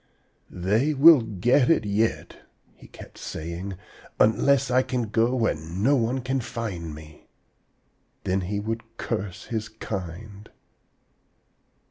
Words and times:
'They 0.49 0.95
will 0.95 1.21
get 1.21 1.69
it 1.69 1.85
yet,' 1.85 2.41
he 2.73 2.87
kept 2.87 3.19
saying, 3.19 3.77
'unless 4.19 4.71
I 4.71 4.81
can 4.81 5.03
go 5.09 5.35
where 5.35 5.53
no 5.53 5.95
one 5.95 6.21
can 6.21 6.39
find 6.41 6.95
me.' 6.95 7.27
Then 8.23 8.41
he 8.41 8.59
would 8.59 8.97
curse 8.97 9.43
his 9.45 9.69
kind. 9.69 10.49